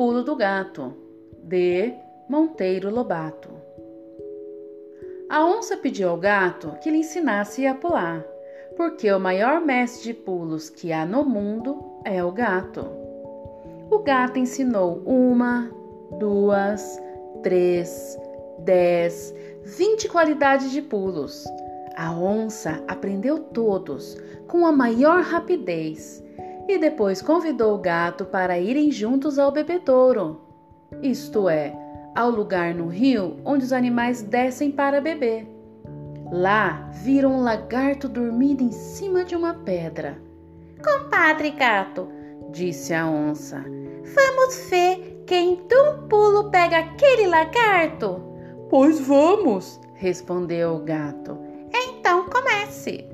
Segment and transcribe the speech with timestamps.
[0.00, 0.94] Pulo do Gato,
[1.42, 1.92] de
[2.26, 3.50] Monteiro Lobato.
[5.28, 8.24] A onça pediu ao gato que lhe ensinasse a pular,
[8.78, 12.86] porque o maior mestre de pulos que há no mundo é o gato.
[13.90, 15.70] O gato ensinou uma,
[16.18, 16.98] duas,
[17.42, 18.18] três,
[18.60, 21.44] dez, vinte qualidades de pulos.
[21.94, 24.16] A onça aprendeu todos
[24.48, 26.24] com a maior rapidez
[26.74, 30.40] e depois convidou o gato para irem juntos ao bebedouro,
[31.02, 31.74] isto é,
[32.14, 35.46] ao lugar no rio onde os animais descem para beber.
[36.30, 40.20] Lá viram um lagarto dormindo em cima de uma pedra.
[40.82, 42.08] Compadre gato,
[42.50, 43.64] disse a onça,
[44.14, 48.22] vamos ver quem de um pulo pega aquele lagarto?
[48.68, 51.36] Pois vamos, respondeu o gato.
[51.74, 53.04] Então comece.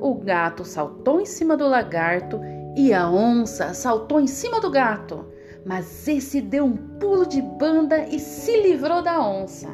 [0.00, 2.40] O gato saltou em cima do lagarto
[2.76, 5.26] e a onça saltou em cima do gato,
[5.64, 9.68] mas esse deu um pulo de banda e se livrou da onça.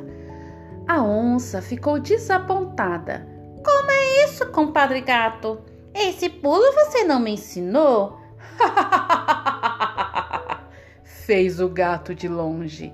[0.87, 3.27] A onça ficou desapontada.
[3.65, 5.61] Como é isso, compadre gato?
[5.95, 8.19] Esse pulo você não me ensinou?
[11.03, 12.93] Fez o gato de longe.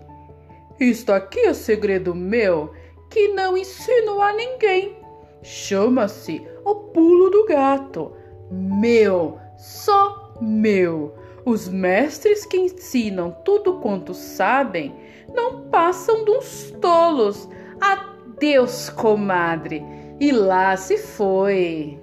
[0.79, 2.73] Isto aqui é segredo meu
[3.11, 4.97] que não ensino a ninguém.
[5.43, 8.13] Chama-se o pulo do gato.
[8.51, 11.15] Meu só meu.
[11.45, 14.95] Os mestres que ensinam tudo quanto sabem
[15.33, 17.49] não passam dos tolos.
[17.81, 19.85] Adeus, comadre.
[20.19, 22.01] E lá se foi.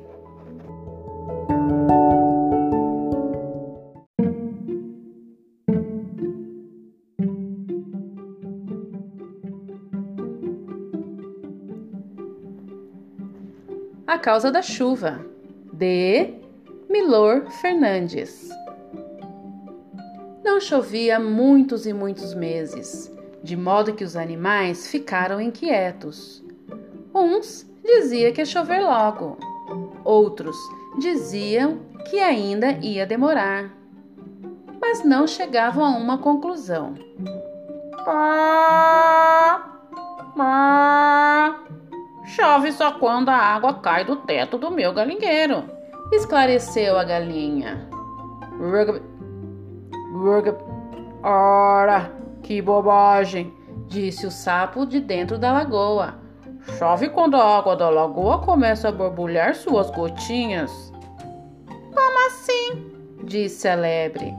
[14.08, 15.26] A causa da chuva.
[15.74, 16.43] De
[16.94, 18.50] Milor Fernandes.
[20.44, 23.12] Não chovia muitos e muitos meses,
[23.42, 26.44] de modo que os animais ficaram inquietos.
[27.12, 29.40] Uns diziam que ia chover logo,
[30.04, 30.56] outros
[31.00, 33.76] diziam que ainda ia demorar,
[34.80, 36.94] mas não chegavam a uma conclusão.
[38.06, 39.68] Pá.
[42.36, 47.88] Chove só quando a água cai do teto do meu galinheiro esclareceu a galinha.
[48.58, 49.02] Rugab,
[50.14, 50.58] rugab,
[51.24, 53.54] ora, que bobagem,
[53.88, 56.16] disse o sapo de dentro da lagoa.
[56.78, 60.92] Chove quando a água da lagoa começa a borbulhar suas gotinhas.
[61.68, 62.92] Como assim?
[63.24, 64.34] disse a lebre.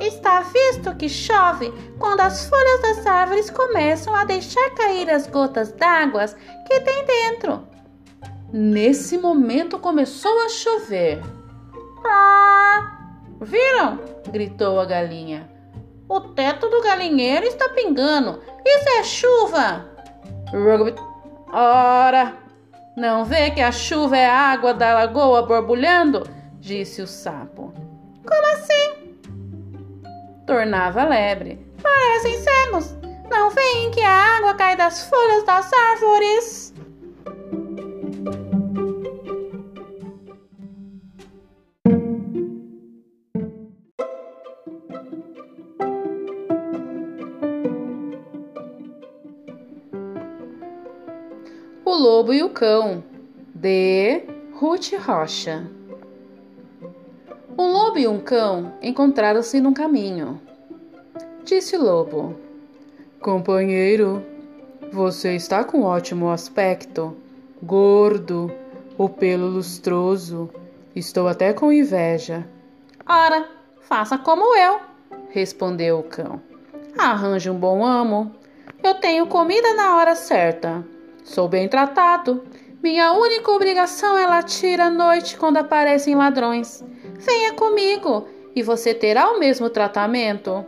[0.00, 5.72] Está visto que chove quando as folhas das árvores começam a deixar cair as gotas
[5.72, 6.24] d'água
[6.66, 7.66] que tem dentro.
[8.52, 11.20] Nesse momento começou a chover.
[13.40, 14.00] Viram?
[14.30, 15.50] gritou a galinha.
[16.08, 18.40] O teto do galinheiro está pingando.
[18.64, 19.86] Isso é chuva!
[21.52, 22.36] Ora!
[22.96, 26.28] Não vê que a chuva é a água da lagoa borbulhando?
[26.58, 27.72] disse o sapo.
[28.26, 29.14] Como assim?
[30.46, 31.64] Tornava a lebre.
[31.82, 32.96] Parecem cegos.
[33.30, 36.67] Não veem que a água cai das folhas das árvores?
[51.88, 53.02] O Lobo e o Cão,
[53.54, 54.22] de
[54.52, 55.66] Ruth Rocha.
[57.56, 60.38] Um lobo e um cão encontraram-se num caminho.
[61.44, 62.36] Disse o lobo:
[63.22, 64.22] Companheiro,
[64.92, 67.16] você está com ótimo aspecto,
[67.62, 68.52] gordo,
[68.98, 70.50] o pelo lustroso.
[70.94, 72.46] Estou até com inveja.
[73.08, 73.48] Ora,
[73.80, 74.78] faça como eu,
[75.30, 76.38] respondeu o cão.
[76.98, 78.30] Arranje um bom amo.
[78.82, 80.84] Eu tenho comida na hora certa
[81.28, 82.42] Sou bem tratado.
[82.82, 86.82] Minha única obrigação é latir à noite quando aparecem ladrões.
[87.18, 88.26] Venha comigo
[88.56, 90.64] e você terá o mesmo tratamento.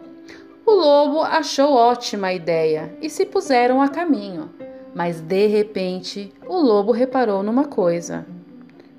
[0.66, 4.50] O lobo achou ótima a ideia e se puseram a caminho.
[4.94, 8.26] Mas de repente, o lobo reparou numa coisa.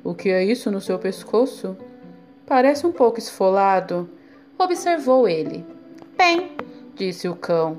[0.04, 1.78] O que é isso no seu pescoço?
[2.44, 4.10] Parece um pouco esfolado,
[4.58, 5.64] observou ele.
[6.18, 6.54] Bem,
[6.96, 7.78] disse o cão,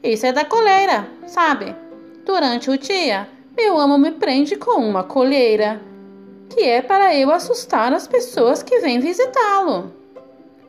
[0.00, 1.85] isso é da coleira, sabe?
[2.26, 5.80] Durante o dia, meu amo me prende com uma colheira,
[6.50, 9.94] que é para eu assustar as pessoas que vêm visitá-lo.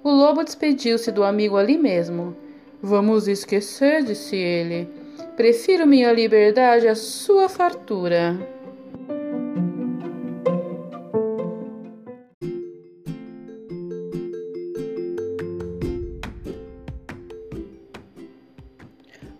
[0.03, 2.37] O lobo despediu-se do amigo ali mesmo.
[2.79, 4.87] Vamos esquecer, disse ele.
[5.35, 8.37] Prefiro minha liberdade à sua fartura.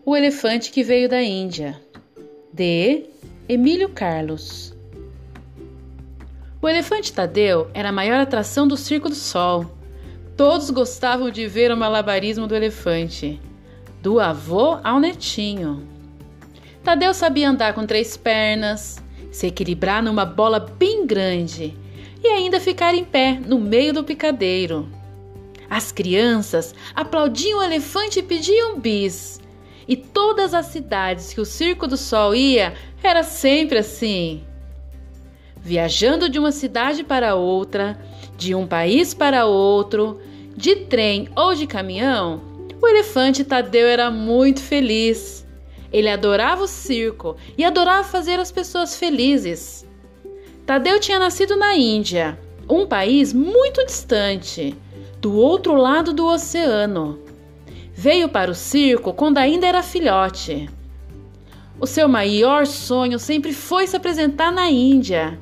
[0.07, 1.81] o elefante que veio da Índia,
[2.57, 3.04] de
[3.48, 4.75] Emílio Carlos.
[6.59, 9.77] O elefante Tadeu era a maior atração do Circo do Sol.
[10.36, 13.39] Todos gostavam de ver o malabarismo do elefante,
[14.01, 15.88] do avô ao netinho.
[16.83, 21.77] Tadeu sabia andar com três pernas, se equilibrar numa bola bem grande
[22.24, 24.89] e ainda ficar em pé no meio do picadeiro.
[25.69, 29.39] As crianças aplaudiam o elefante e pediam bis.
[29.88, 34.44] E todas as cidades que o Circo do Sol ia era sempre assim.
[35.57, 37.98] Viajando de uma cidade para outra,
[38.38, 40.19] de um país para outro,
[40.56, 42.42] de trem ou de caminhão,
[42.81, 45.45] o elefante Tadeu era muito feliz.
[45.92, 49.86] Ele adorava o circo e adorava fazer as pessoas felizes.
[50.66, 52.38] Tadeu tinha nascido na Índia,
[52.69, 54.75] um país muito distante,
[55.22, 57.26] do outro lado do oceano.
[57.99, 60.69] Veio para o circo quando ainda era filhote.
[61.79, 65.39] O seu maior sonho sempre foi se apresentar na Índia.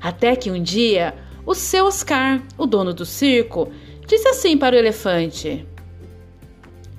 [0.00, 1.14] Até que um dia,
[1.46, 3.70] o seu Oscar, o dono do circo,
[4.04, 5.64] disse assim para o elefante: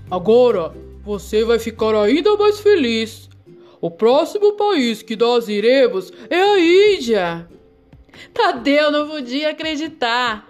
[0.09, 0.73] Agora
[1.03, 3.29] você vai ficar ainda mais feliz.
[3.81, 6.59] O próximo país que nós iremos é a
[6.95, 7.49] Índia.
[8.33, 10.47] Tadeu não podia acreditar.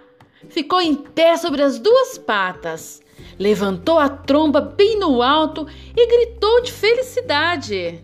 [0.48, 3.02] Ficou em pé sobre as duas patas,
[3.38, 5.66] levantou a tromba bem no alto
[5.96, 8.02] e gritou de felicidade.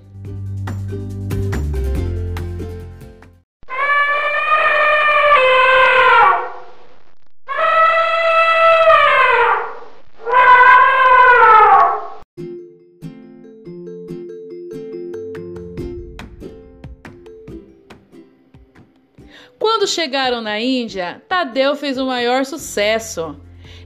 [19.59, 23.37] Quando chegaram na Índia, Tadeu fez o maior sucesso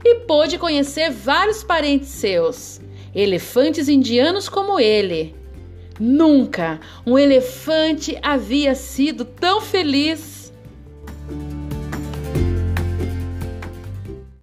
[0.07, 2.79] e pôde conhecer vários parentes seus,
[3.13, 5.33] elefantes indianos como ele.
[5.99, 10.34] Nunca um elefante havia sido tão feliz